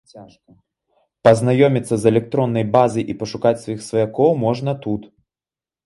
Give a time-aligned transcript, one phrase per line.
[1.27, 5.01] Пазнаёміцца з электроннай базай і пашукаць сваіх сваякоў можна тут.